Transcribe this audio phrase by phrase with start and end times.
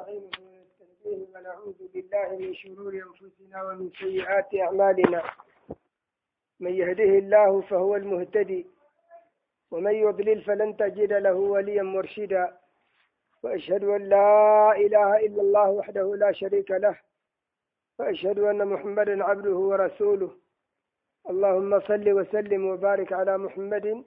[0.00, 5.22] ونستعينه ونستهديه ونعوذ بالله من شرور أنفسنا ومن سيئات أعمالنا.
[6.60, 8.66] من يهده الله فهو المهتدي
[9.70, 12.56] ومن يضلل فلن تجد له وليا مرشدا.
[13.42, 16.96] وأشهد أن لا إله إلا الله وحده لا شريك له
[17.98, 20.30] وأشهد أن محمدا عبده ورسوله.
[21.30, 24.04] اللهم صل وسلم وبارك على محمد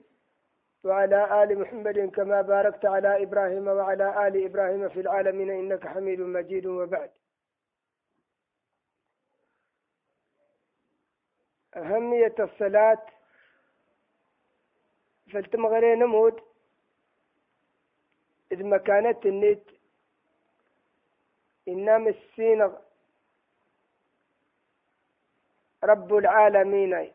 [0.84, 6.66] وعلى آل محمد كما باركت على إبراهيم وعلى آل إبراهيم في العالمين إنك حميد مجيد
[6.66, 7.10] وبعد.
[11.76, 13.02] أهمية الصلاة
[15.32, 16.40] فالتمغري نمود
[18.52, 19.70] إذ ما كانت النت
[21.68, 22.72] إنما السين
[25.84, 27.12] رب العالمين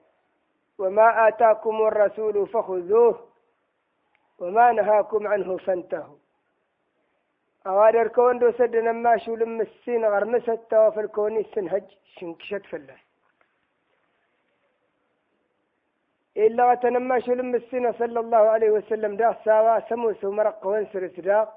[0.77, 3.28] وما آتاكم الرسول فخذوه
[4.39, 6.17] وما نهاكم عنه فانتهوا.
[7.67, 11.83] أوادر كون دو سدنا ما شو لم السين غرمست وفي الكون سنهج
[12.15, 12.97] شنكشت فله
[16.37, 21.49] إلا تنما شو لم السين صلى الله عليه وسلم دا ساوا سموس ومرق وانسر سداق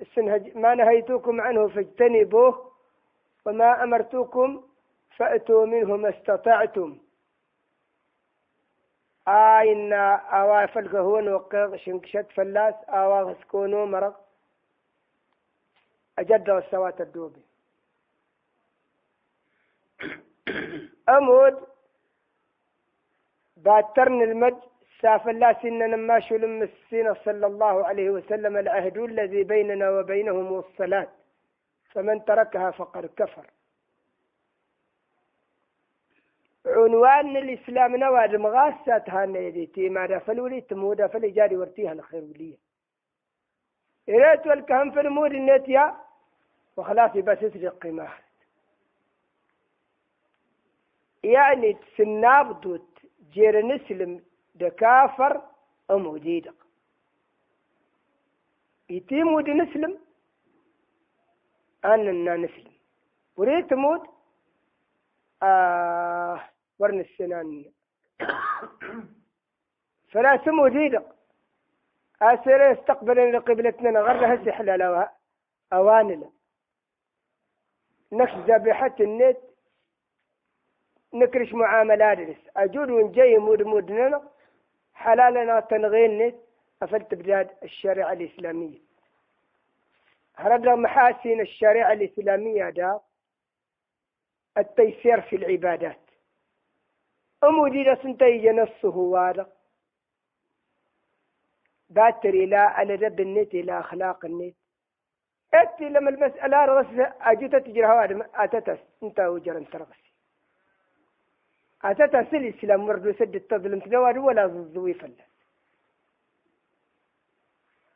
[0.00, 2.72] السنهج ما نهيتكم عنه فاجتنبوه.
[3.46, 4.62] وما أمرتكم
[5.16, 6.98] فأتوا منه ما استطعتم.
[9.28, 14.20] آينا أوا فالكهون وقيق شنكشت فلاس أوا غسكونو مرق
[16.18, 17.42] أجد والسوات الدوبي
[21.08, 21.56] أمود
[23.56, 24.54] باترن المج
[25.02, 31.08] ساف الله سننا ما شلم السين صلى الله عليه وسلم العهد الذي بيننا وبينهم الصلاة.
[31.92, 33.46] فمن تركها فقد كفر
[36.66, 42.56] عنوان الإسلام نواد مغاسات هانا يديتي ما دفل ولي تمودا فلجاري ورتيها الخير وليا
[44.08, 45.94] إريت والكهم في المود النتيا
[46.76, 48.08] وخلاص بس ترقي ما
[51.24, 52.98] يعني تسناب دوت
[53.32, 54.22] جير نسلم
[54.54, 55.42] دكافر
[55.90, 56.54] أم جيدق.
[58.90, 59.98] يتيم ودي نسلم
[61.84, 62.72] أننا نسلم.
[63.36, 64.02] وريت تموت
[65.42, 66.40] آه
[66.78, 67.64] ورن السنان.
[70.08, 71.16] فلا سمو ديدق
[72.22, 75.08] أسير يستقبل قبلتنا غير هسي حلال
[75.72, 76.30] أواننا
[78.12, 79.36] نكش ذبيحة النت.
[81.14, 84.28] نكرش معاملات أجود ونجي مود مودنا
[84.94, 86.36] حلالنا تنغين نت.
[86.82, 88.78] أفلت بلاد الشريعة الإسلامية.
[90.36, 93.00] هرد محاسن الشريعة الإسلامية دا.
[94.58, 96.05] التيسير في العبادات.
[97.44, 99.48] أمودي سنتي وارق
[101.90, 104.54] باتر إلى على رب النت إلى أخلاق النت.
[105.54, 106.86] أتي لما المسألة رس
[107.20, 110.12] أجيت تجري هواد أتتس أنت وجر أنت رغسي
[111.84, 115.26] أتتس الإسلام مرد سد التظلم تنوار ولا ضوي فلا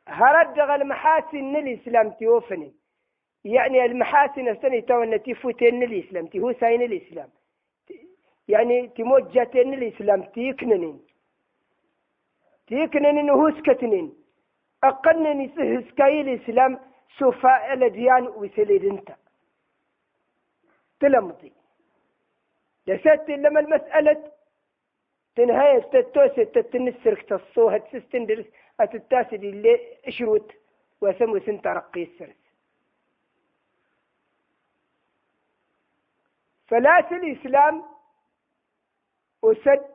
[0.07, 2.73] هرد المحاسن الإسلام تيوفني.
[3.45, 7.29] يعني المحاسن السنة تو التي فوتين الإسلام تي هو ساين الإسلام.
[8.51, 11.01] يعني تموت جاتين الإسلام تيكننين
[12.67, 14.13] تيكننين هو سكتنين
[14.83, 16.79] أقنني سهسكاي الإسلام
[17.19, 19.09] سوفا الأديان وسليد انت
[20.99, 21.53] تلمضي.
[22.87, 24.31] لست لما المسألة
[25.35, 28.45] تنهاية تتوسة تتنسرك تصوها تستندرس
[28.79, 30.51] أتتاسد اللي أشروت
[31.01, 32.41] وسمو سنت رقي السرس.
[36.67, 37.83] فلاس الإسلام
[39.41, 39.85] وسد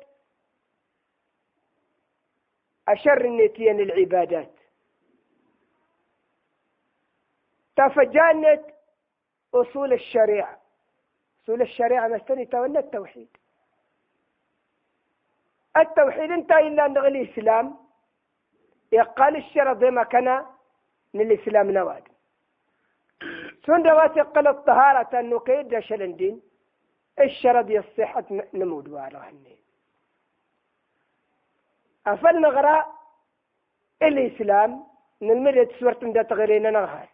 [2.88, 4.52] أشر النتين العبادات
[7.76, 8.62] تفجانت
[9.54, 10.60] أصول الشريعة.
[11.42, 13.28] أصول الشريعة مستني تولى التوحيد.
[15.76, 17.76] التوحيد انت إلا نغلي الإسلام
[18.92, 20.46] يقال الشرط ما كان
[21.14, 22.08] من الإسلام نواد
[23.66, 26.42] سندوات يقل الطهارة أنه كيد شلندين
[27.20, 28.24] الشرط الصحة
[28.54, 29.56] نمود وارهني
[32.06, 32.86] أفل نغرى
[34.02, 34.86] الإسلام
[35.22, 37.08] نلمد سورة دا تغيرين نغهر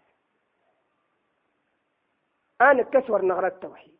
[2.60, 3.98] أنا كسور نغرى التوحيد.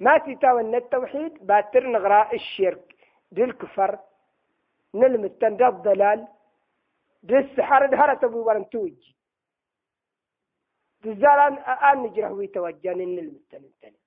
[0.00, 2.96] ما تتاون التوحيد باتر نغرى الشرك.
[3.32, 3.98] دي الكفر
[4.94, 6.28] نلمتن دا الضلال.
[7.22, 9.16] دي السحر دهرة أبو ورن توجي.
[11.02, 14.01] دي الزالان آن نجره ويتوجاني نلمتن انتني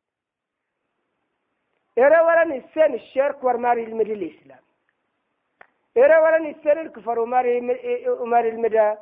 [1.97, 4.63] إرى ورن السين الشرك ورماري المدى الإسلام.
[5.97, 7.57] إرى ورن السين الكفر وماري
[8.07, 8.95] وماري المدى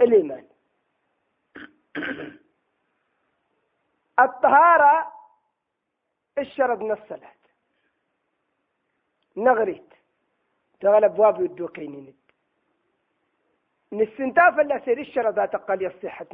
[0.00, 0.46] الإيمان.
[4.24, 5.12] الطهارة
[6.38, 7.38] الشرط من الصلاة.
[9.36, 9.88] نغريت.
[10.80, 12.14] تغلب أبواب يدوكينين
[13.92, 16.26] نسنتاف اللي سير الشرط ذات قال يصحة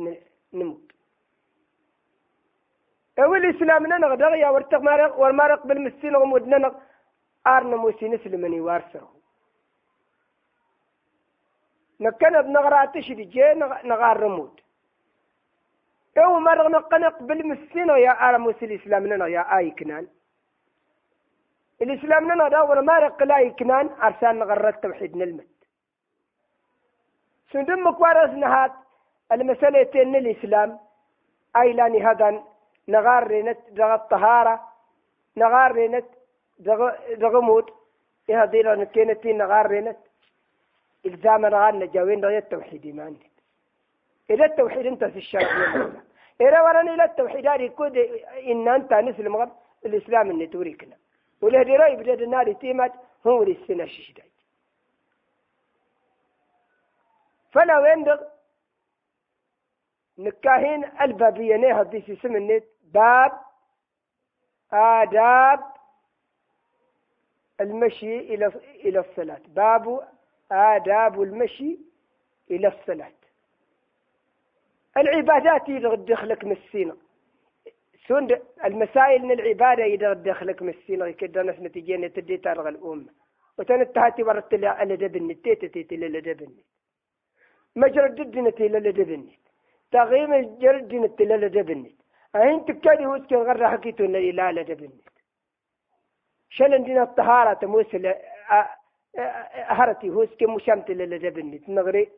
[0.52, 0.93] نموت.
[3.18, 6.74] أول الإسلام نغدغ يا ورتق مارق والمارق بالمسين غمود نغ
[7.46, 9.08] آرنا موسي نسلمني وارسه
[12.00, 14.60] نكنا بنغرا تشري جي نغار رمود.
[16.18, 20.06] أو مرغ نقنق بالمسين يا آر موسي الإسلام نغ يا آي كنان.
[21.82, 25.54] الإسلام نغ داور مارق لا كنان أرسال نغرى التوحيد نلمت.
[27.52, 28.72] سندم مكوارز نهات
[29.32, 30.78] المسألة الإسلام
[31.56, 32.53] أي لاني هذا
[32.88, 34.68] نغار رينت دغ الطهارة
[35.36, 36.06] نغار رينت
[36.58, 37.70] دغ دغمود
[38.30, 39.96] إيه ديرا نكينتي نغار رينت.
[41.06, 43.30] إلزام نغار نجاوين دغ التوحيد ما عندك
[44.30, 45.50] إلى التوحيد أنت في الشرع.
[46.40, 47.96] إلى وراني إلى التوحيد هذه كود
[48.46, 49.48] إن أنت نسلم غير
[49.86, 50.96] الإسلام اللي توريكنا
[51.42, 52.92] وله رأي بدأ النار تيمت
[53.26, 54.24] هو السنة شديد
[57.52, 58.20] فلو عندك
[60.18, 63.32] نكاهين البابية نيها دي النت باب
[64.72, 65.60] آداب
[67.60, 68.46] المشي إلى
[68.84, 69.40] إلى الصلاة.
[69.48, 70.08] باب
[70.52, 71.78] آداب المشي
[72.50, 73.12] إلى الصلاة.
[74.96, 76.96] العبادات يدخلك من السينة.
[78.08, 81.10] سند المسائل من العبادة يدخلك من السينة.
[81.10, 83.12] كده ناس نتيجة تدي تارغ الأمة.
[83.58, 86.66] وتنتهاتي ورت اللي دب النت تيتي اللي دب النت
[87.76, 89.44] مجرد الدنيا اللي دب النت
[90.92, 92.03] النت اللي دب النت
[92.36, 92.64] أين
[93.06, 95.00] هو كان غير حكيتو إن لا دبني
[96.50, 98.14] شل عندنا الطهارة تموسل
[99.54, 102.12] هرتي هو كم مشامت لا دبني نغري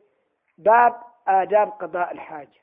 [0.57, 0.95] باب
[1.27, 2.61] آداب قضاء الحاجة.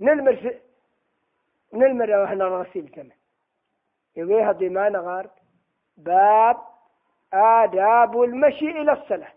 [0.00, 0.58] نلمر في
[1.72, 3.16] نلمر وإحنا غسيل كمان.
[4.16, 5.30] يقول هذه ما نغار
[5.96, 6.56] باب
[7.32, 9.32] آداب المشي إلى الصلاة.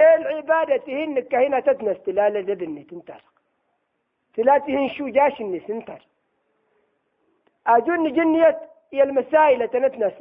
[0.00, 2.84] العبادة هنك هنا تتنست لا لا دبني
[4.37, 6.07] تنتهي ثلاثهن شو جاش النس انتر
[7.67, 10.13] أجن جنية يا المسائل تنتنس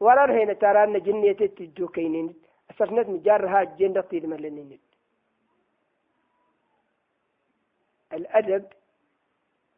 [0.00, 2.34] ورر هنا ترى أن جنية تجو كينين
[2.70, 4.80] أسرنت مجارها جنة طير ملنين
[8.12, 8.64] الأدب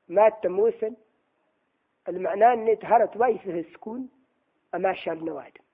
[0.09, 0.95] ما تموسن
[2.09, 4.09] المعنى أن تهرت وايفه السكون
[4.75, 5.65] أما شال نوادم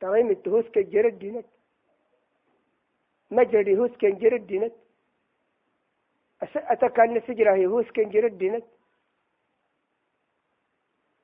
[0.00, 1.46] تغيم التهوس كجرد دينت
[3.30, 4.72] مجري هوس كجرد دينت
[6.43, 8.65] أتكلم سجرة يهوس كان جرد دينت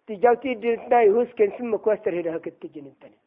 [0.07, 3.17] تجاوتي دينتنا يهوس كان ثم كوستر هنا هكت تجن انتني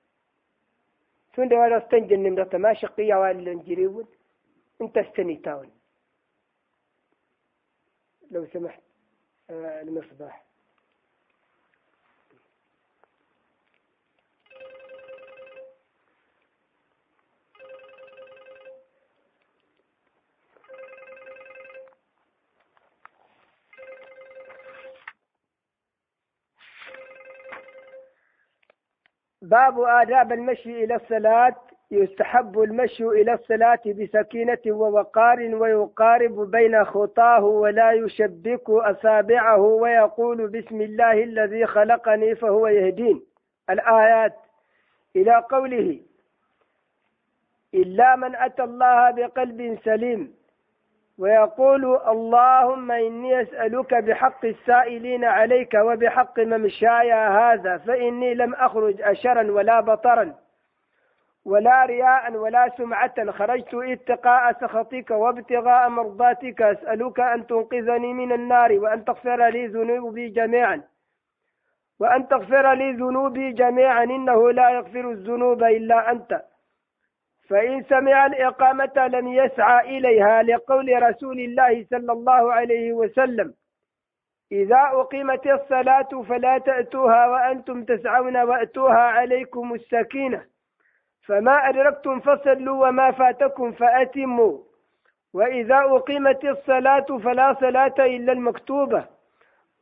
[1.36, 4.06] سون ده ولا استنجن نمرة ما شقية ولا نجريون
[4.80, 5.70] انت استني تاون.
[8.30, 8.82] لو سمحت
[9.50, 10.49] آه المصباح.
[29.50, 31.54] باب آداب المشي إلى الصلاة.
[31.92, 41.12] يستحب المشي إلى الصلاة بسكينة ووقار ويقارب بين خطاه ولا يشبك أصابعه ويقول بسم الله
[41.12, 43.22] الذي خلقني فهو يهدين.
[43.70, 44.36] الآيات
[45.16, 46.00] إلى قوله
[47.74, 50.34] إلا من أتى الله بقلب سليم
[51.20, 59.80] ويقول اللهم إني أسألك بحق السائلين عليك وبحق ممشاي هذا فإني لم أخرج أشرا ولا
[59.80, 60.34] بطرا
[61.44, 63.30] ولا رياء ولا سمعة.
[63.30, 66.62] خرجت اتقاء سخطك وابتغاء مرضاتك.
[66.62, 70.82] أسألك أن تنقذني من النار وأن تغفر لي ذنوبي جميعا.
[72.00, 74.04] وأن تغفر لي ذنوبي جميعا.
[74.04, 76.42] إنه لا يغفر الذنوب إلا أنت.
[77.50, 83.54] فإن سمع الإقامة لم يسعى إليها لقول رسول الله صلى الله عليه وسلم.
[84.52, 90.44] إذا أقيمت الصلاة فلا تأتوها وأنتم تسعون وأتوها عليكم السكينة.
[91.26, 94.58] فما أدركتم فصلوا وما فاتكم فأتموا.
[95.34, 99.04] وإذا أقيمت الصلاة فلا صلاة إلا المكتوبة.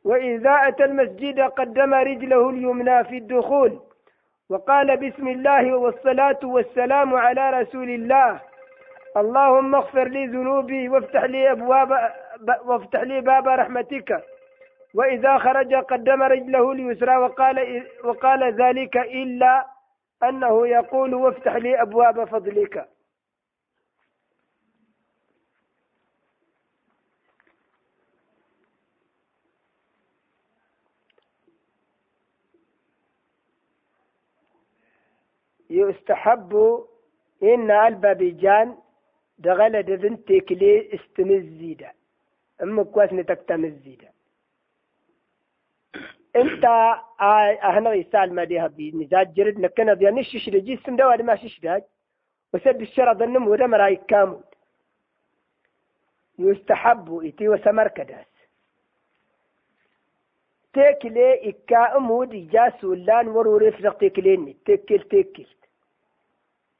[0.03, 3.79] وإذا أتى المسجد قدم رجله اليمنى في الدخول.
[4.49, 8.39] وقال بسم الله والصلاة والسلام على رسول الله.
[9.17, 12.11] اللهم اغفر لي ذنوبي وافتح لي أبواب
[12.65, 14.23] وافتح لي باب رحمتك.
[14.95, 19.65] وإذا خرج قدم رجله اليسرى وقال وقال ذلك إلا
[20.23, 22.85] أنه يقول وافتح لي أبواب فضلك.
[35.89, 36.51] يستحب
[37.43, 38.77] إن البابيجان
[39.37, 41.91] دغل دذن تكلي استمزيدا.
[42.63, 44.09] أم كواس نتكتمزيدا.
[46.35, 46.65] إنت
[47.69, 50.11] اهنا يسال ما بمزاج جرد نكنا بيا.
[50.11, 51.83] نشش رجي اسم دوا ما شش داج.
[52.53, 54.49] وسد الشرع ظنم ودا مراي كامود.
[56.39, 58.25] يستحب إتي وسمر كداس.
[60.73, 65.45] تكلي إكا أمود إجاس ولان وروري فرق تكليني تكل تكل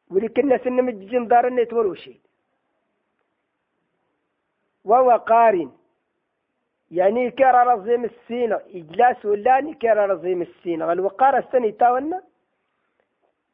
[0.10, 2.20] ولكن سن مجزين دارني تورو شيء.
[4.86, 5.72] وهو قارن.
[6.92, 12.24] يعني كرا رزيم السينة إجلاس ولاني كرا رزيم السينة الوقار السنة تاونا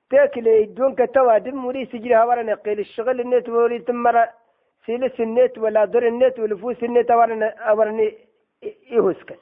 [0.10, 3.20] تاكل يدون كتوا دم ولي سجلها ورا قيل الشغل.
[3.22, 4.30] النت ولي تمر
[4.86, 8.12] سيلس النت ولا در النت ولفوس النت ورا ورا
[8.92, 9.36] يهسكن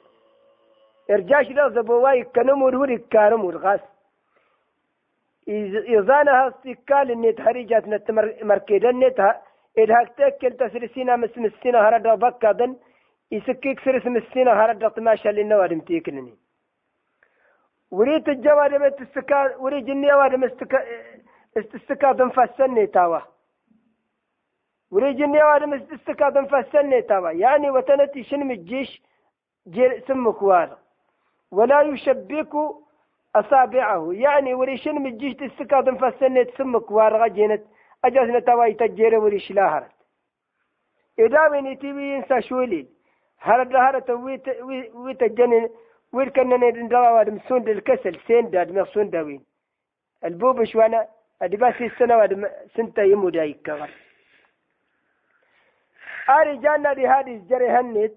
[1.10, 3.80] إرجاش لا زبواي كنمور وري كانمور غاس.
[5.48, 8.10] إذانها استكال النت هريجات نت
[8.42, 9.20] مركيد النت
[9.78, 12.76] إذا تأكل تسرسينا مسمسينا هردا بكا
[13.32, 16.34] يسكيك سرس مسينا هرد طماشا للنوادم تيكلني.
[17.90, 20.78] وريت الجواد مستكا وري جني واد مستكا
[21.58, 23.20] استسكا دم فسني تاوا
[24.90, 29.02] وري جني واد مستسكا دم فسني تاوا يعني وتنتي شنم الجيش
[29.68, 30.78] جير سمك وار
[31.50, 32.52] ولا يشبك
[33.36, 34.12] أصابعه.
[34.12, 37.62] يعني وري شنم الجيش تسكا دم فسني تسمك وار غجنت
[38.04, 39.90] أجازنا تاوا يتجير وري شلاهرت
[41.18, 42.86] إذا من تبي ينسى شولي
[43.40, 44.48] هرد ويت
[44.94, 45.68] ويت جنن
[46.12, 49.44] وير كنا ندرا وادم سند الكسل سين داد ما سند وين
[50.24, 51.06] البوب شوانا
[51.42, 53.88] أدباسي السنة وادم سنتا يمود أيكا
[56.30, 58.12] أري جانا لهذه الجري هنت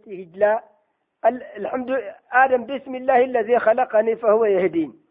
[1.58, 5.07] الحمد آدم بسم الله الذي خلقني فهو يهدين.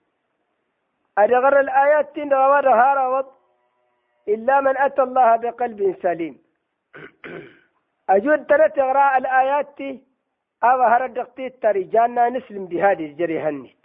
[1.19, 3.27] أدغر الآيات تين روادها روض
[4.29, 6.39] إلا من أتى الله بقلب سليم.
[8.15, 10.01] أجود ترى تقرأ الآيات تي
[10.65, 13.77] أو هردقتي تريجانا نسلم بهذه الجري هنيت.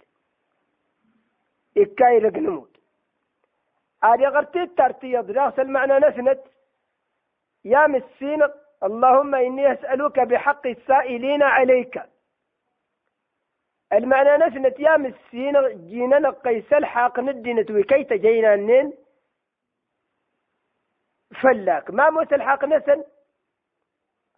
[1.76, 2.76] إكاي رقنمود
[4.04, 6.40] هذه غرتي ترتي دراس المعنى نسنت
[7.64, 8.42] يا مسين
[8.82, 12.11] اللهم إني أسألك بحق السائلين عليك.
[13.92, 18.92] المعنى نسنت يا مسين جينا قيس الحاق ندنت وكي تجينا نين
[21.42, 21.90] فلاك.
[21.90, 23.04] ما موت الحاق نسن؟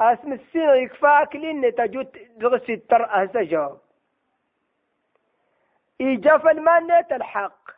[0.00, 3.78] أسم السين يكفاك لين تجوت دغسي التر أهسا جواب.
[6.00, 7.70] إيجاف المال نيت الحق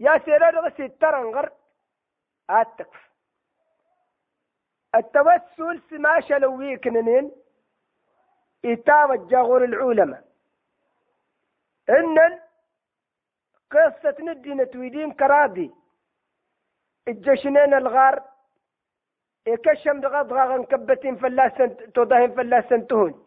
[0.00, 1.50] يا سيرا دغسي التر انغر
[2.50, 3.10] أتكف
[4.94, 7.32] التوسل سماش لو كننين
[8.64, 10.33] إتابة جاغور العلماء.
[11.90, 12.18] إن
[13.70, 15.70] قصة ندي نتويدين كرادي
[17.08, 18.22] الجشنين الغار
[19.48, 23.24] إكشم دغاد غاغن كبتين فلاسن تودهن فلاسن تهون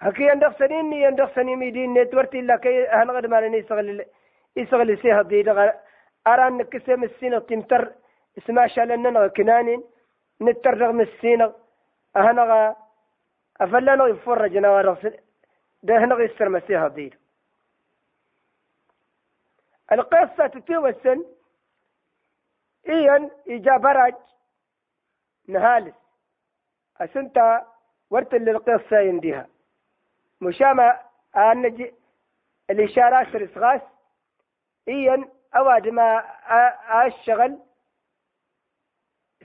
[0.00, 4.04] هكي يندق سنين يندق سنين ميدين نتورتي إلا كي أهل غد مالين يسغل
[4.56, 5.74] يسغل سيها دي دغا
[6.26, 7.92] أران نكسم السينة تمتر
[8.38, 9.84] اسمع شالنا كنانين
[10.40, 11.54] نتر رغم السينة
[12.16, 12.76] أهنغا
[13.60, 15.14] أفلنا يفر جنوار
[15.82, 17.14] ده هنغ يسر مسيها دي
[19.92, 21.24] القصة تتوسن
[22.88, 24.14] إيان إجابة
[25.48, 25.94] نهالس.
[27.00, 27.66] أسنتا
[28.10, 29.48] ورت للقصة ينديها.
[30.40, 31.00] مشامة
[31.36, 31.94] أنجي
[32.70, 33.80] الإشارات رسغاس
[34.88, 36.18] إيان أواد ما
[37.06, 37.58] أشغل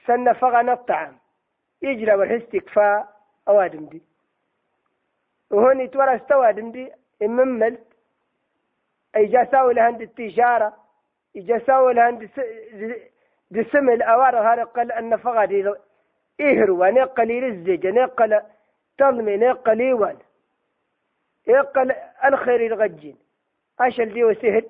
[0.07, 1.17] سنة فغن الطعام
[1.81, 3.03] يجرى والحس تكفى
[3.47, 4.01] أوادم دي
[5.49, 7.92] وهون يتورى استوادم دي إمملت
[9.15, 10.73] أي جاساو لهند التجارة
[11.35, 12.29] يجاساو لهند
[13.51, 15.77] دسم الأوار قال أن فغد
[16.41, 18.41] إهروا نقل رزج نقل
[18.97, 20.17] تظمي نقل إيوان
[21.47, 21.91] يقل
[22.25, 23.17] الخير الغجين
[23.79, 24.65] أشل دي وسهد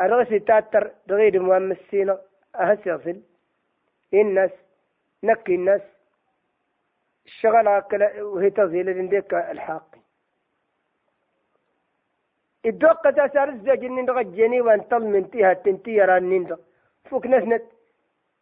[0.00, 2.16] الرغس تاتر غير مؤمسين
[2.56, 3.20] أهسيصل
[4.14, 4.50] الناس
[5.22, 5.80] نكي الناس.
[7.26, 7.68] الشغل
[8.20, 9.34] وهي تظهيل عندك
[12.66, 16.56] الدقة تسار الزجن غجيني وانتل من تيها تنتي رانين
[17.10, 17.62] فوق نسنت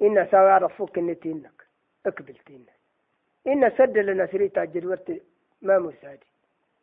[0.02, 1.50] إن سوار فوق النتين
[2.06, 2.66] أقبلتين
[3.46, 5.22] إن سد لنا سريت ورت
[5.62, 6.26] ما مساعدي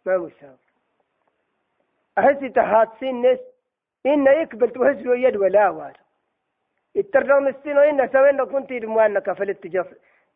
[0.05, 0.57] ما مساوي
[2.17, 3.39] أهسي تحاتسين نس
[4.05, 5.97] إن يقبل وهزلوا يد ولا وار
[6.95, 9.87] الترجم السين وإن سوينا كنت يدموانا كفلت تجف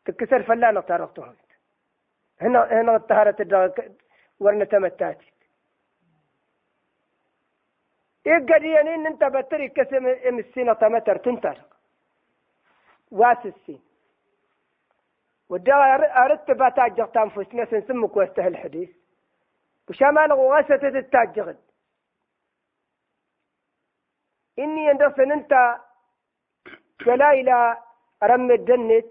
[0.05, 1.35] تكسر فلانا تعرفتهم
[2.41, 3.73] هنا هنا الطهارة
[4.39, 5.36] ورنا تمتاتي
[8.27, 11.57] إيقاديين أنت بتري كسم امسينة تمتر تنتر.
[13.11, 13.81] واسسين
[15.49, 15.75] ودا
[16.23, 18.89] أردت باتاجغ تنفسنا سنسمك واستهل الحديث
[19.89, 21.57] وشمال غواسة تتاجغد
[24.59, 25.77] إني أندرسن أنت
[27.05, 27.77] فلا إلى
[28.23, 29.05] رم الدنت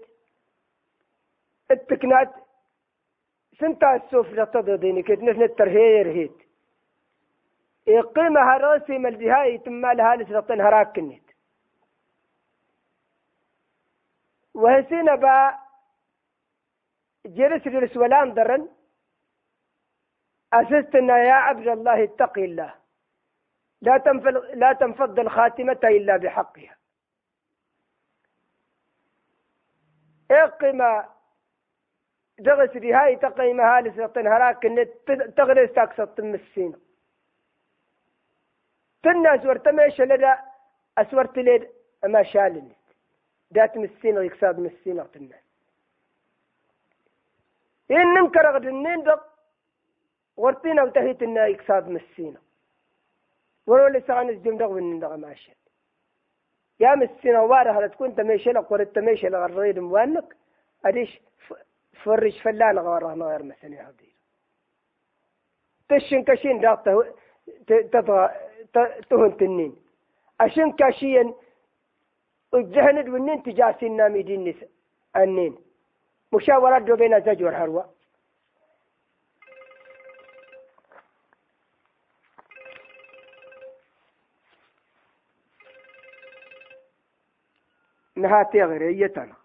[1.71, 2.33] التكنات
[3.59, 6.46] سنتا السوف لتضديني كت نفن الترهير هيت.
[7.87, 11.23] إقيمها راسي ملدهاي تما لها لسرطن هراك كنت
[14.53, 15.59] وهسينا با
[17.25, 18.69] جلس جلس ولان درن.
[20.53, 22.75] أسستنا يا عبد الله اتقي الله.
[23.81, 26.77] لا تنفل لا تنفض الخاتمة إلا بحقها.
[30.31, 31.03] اقم
[32.39, 34.63] دغس بهاي تقيم هالس هراك
[35.37, 36.86] تغرس تاكسط السين
[39.03, 40.33] تنا اسورت ماشي لدى
[40.97, 41.69] اسورت ليد
[42.05, 42.77] ما شال النت
[43.51, 45.43] دات مسين يكساد مسين الناس
[47.91, 49.23] إن ننكر غد النين دق
[50.37, 52.41] ورتينا وتهيت النا يكساد مسينا
[53.67, 55.51] ولو لسان الجم دق من دق ماشي
[56.79, 60.35] يا مسينا وارا هلا تكون تمشي لك ورد تمشي لك الريد موانك
[60.85, 61.21] أديش
[62.03, 64.07] فرش فلان غير غير مثلا هذه.
[65.89, 66.89] تشن كشين داق
[67.67, 68.29] تطغى
[69.09, 69.75] تهون تنين.
[70.41, 71.33] أشن كاشين
[72.53, 74.55] الجهند والنين تجاسين نامي دين
[75.15, 75.57] النين
[76.33, 77.93] مشاورات دو بين الزوج والحروة
[88.15, 89.35] نهاتي غيريتنا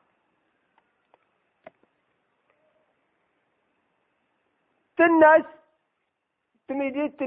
[5.00, 5.44] الناس
[6.68, 7.22] تميديت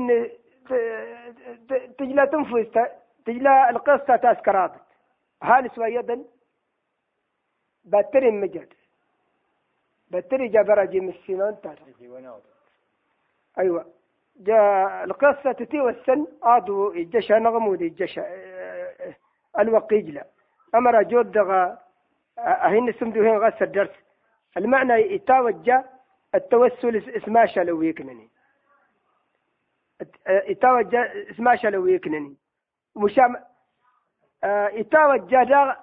[1.97, 2.79] تجلا تنفس
[3.25, 4.71] تجلا القصة تاسكرات
[5.43, 6.23] هالي سويدا
[7.85, 8.73] باترين مجد.
[10.11, 11.55] بتري جا برجي من السنان
[13.59, 13.85] أيوة.
[14.39, 18.25] جا القصة تتي والسن عادو الجشا نغمود الجشا
[19.59, 20.23] الوقيجلة
[20.75, 21.77] أمر جود دغا
[22.37, 23.89] أهين سمدو هين غاس الدرس
[24.57, 25.85] المعنى يتوجه
[26.35, 28.29] التوسل اسماشا لو يكنني
[30.27, 32.35] يتوجه اسماشا لو يكنني
[32.95, 33.35] مشام
[34.73, 35.73] يتوجه دغ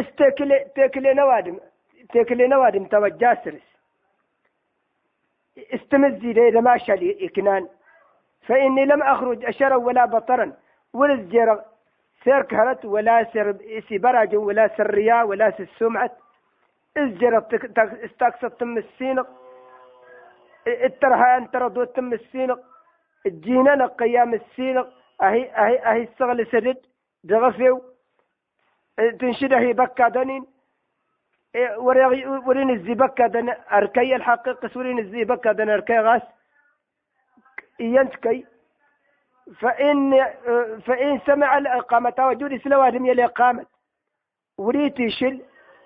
[0.00, 1.60] استكلي نوادم
[2.14, 3.62] تكلي نوادم توجه سرس.
[5.56, 7.68] استمزي لي ما شالي إكنان
[8.46, 10.52] فإني لم أخرج أشرا ولا بطرا
[10.92, 11.64] ولا الزجر
[12.24, 16.10] سير كهرت ولا سر سبرج ولا سريا ولا سمعة.
[16.96, 17.38] الزجر
[18.04, 19.41] استقصت تم السينق.
[20.66, 22.60] الترهان تردو تم السينق
[23.26, 24.88] الجينان قيام السينق
[25.22, 26.76] أهي أهي أهي الصغل سرد
[27.24, 27.82] دغفيو
[29.20, 30.46] تنشده بكا دنين
[32.46, 36.22] ورين الزي بكا دن أركي الحقيقة ورين الزي بكا دن أركي غاس
[37.80, 38.46] ينتكي
[39.60, 40.26] فإن
[40.86, 43.66] فإن سمع الإقامة وجود سلوادم يلي قامت
[44.58, 45.42] وريتي شل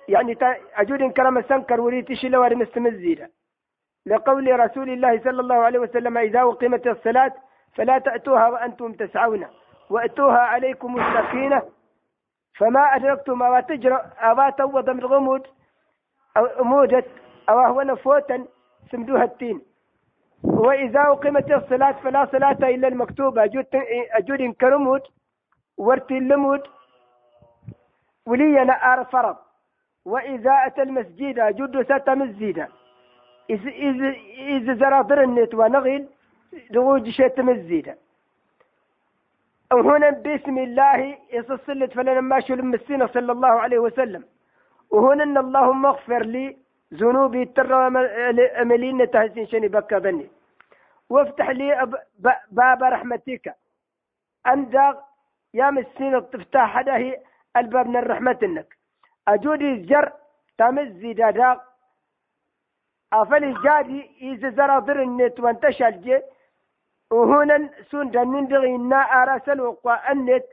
[0.08, 0.38] يعني
[0.74, 3.28] أجود كلام سنكر وريتي شل وادم استمزيدا.
[4.06, 7.32] لقول رسول الله صلى الله عليه وسلم إذا أقيمت الصلاة
[7.74, 9.46] فلا تأتوها وأنتم تسعون
[9.90, 11.62] وأتوها عليكم السكينة
[12.58, 15.46] فما أدركتم أو تجرى أو توض من غمود
[16.36, 17.06] أو مودت
[17.48, 18.46] أو هو نفوتا
[18.90, 19.62] سمدوها التين.
[20.44, 23.44] وإذا أقيمت الصلاة فلا صلاة إلا المكتوبة
[24.12, 25.02] أجود, كرمود
[25.78, 26.62] ورتي اللمود
[28.26, 29.36] ولينا أر فرض.
[30.04, 32.68] وإذا أتى المسجد أجود ستة مسجدا.
[33.50, 36.08] إذا زرادر النت ونغيل
[36.70, 37.96] لغوج شت مسجدا
[39.72, 44.24] وهنا باسم الله يصلت فلنا ما شو المسينة صلى الله عليه وسلم.
[44.90, 46.56] وهنا إن اللهم اغفر لي
[46.94, 47.86] ذنوبي ترى
[48.62, 50.26] أملين تهزين شني بكا بني.
[51.10, 51.90] وافتح لي
[52.50, 53.54] باب رحمتك.
[54.46, 54.94] أنزغ
[55.54, 57.16] يا مسين تفتح هذه
[57.56, 57.96] الباب من
[58.42, 58.76] إنك
[59.28, 60.12] أجودي الجر
[60.58, 61.56] تمزي داداغ
[63.12, 66.22] أفلي جادي إذا زرا ضر النت وانتشى الجي
[67.10, 70.44] وهنا سون دنين دغينا أراسل وقوى النت.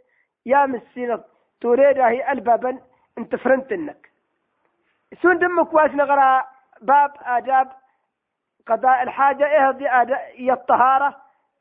[0.46, 1.24] يا مسينة
[1.62, 2.80] تريد هي البابا
[3.18, 4.10] انت فرنتنك.
[5.22, 6.44] سون دمك واش نغرى
[6.82, 7.72] باب آداب.
[8.68, 9.90] قضاء الحاجة إهدي
[10.36, 11.16] هي الطهارة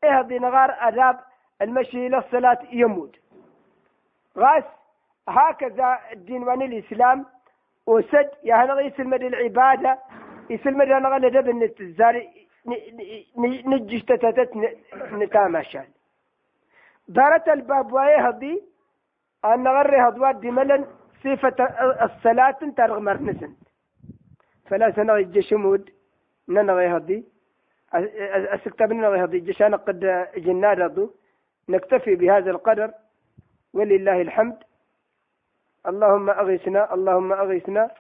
[0.04, 1.20] إهدي نغار آداب.
[1.62, 3.16] المشي للصلاة يموت
[4.38, 4.64] غاس
[5.28, 7.26] هكذا الدين الإسلام.
[7.86, 9.98] وسد يا هنغي يسلم العبادة.
[10.54, 12.22] يسلم نغل دب النت الزاري
[13.70, 14.50] نجش تتت
[15.20, 15.88] نتامشان
[17.16, 18.54] دارت الباب واي هضي
[19.44, 20.82] أن غري هضوات دي ملن
[21.22, 21.58] صفة
[22.06, 23.62] الصلاة ترغمر نسنت
[24.68, 25.90] فلا سنغي الجشمود
[26.48, 27.18] ننغي هضي
[28.54, 30.00] أسكتب ننغي هضي جشان قد
[30.36, 31.04] جناد هضو
[31.68, 32.90] نكتفي بهذا القدر
[33.74, 34.58] ولله الحمد.
[35.90, 37.90] اللهم أغثنا اللهم أغثنا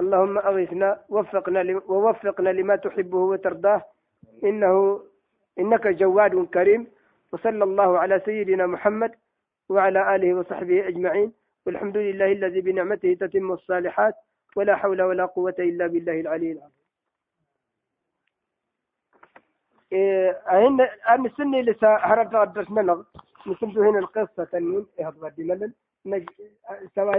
[0.00, 3.82] اللهم أغثنا وفقنا ووفقنا لما تحبه وترضاه.
[4.44, 5.02] إنه
[5.58, 6.86] إنك جواد كريم.
[7.32, 9.12] وصلى الله على سيدنا محمد
[9.68, 11.32] وعلى آله وصحبه أجمعين.
[11.66, 14.14] والحمد لله الذي بنعمته تتم الصالحات.
[14.56, 16.80] ولا حول ولا قوة إلا بالله العلي العظيم.
[19.92, 23.02] إيه أهن أن السنة لسا هرب الدرس منغ
[23.46, 24.86] نسمته هنا القصة تنين.
[24.98, 25.72] إيه هذا ملل.
[26.94, 27.16] سواء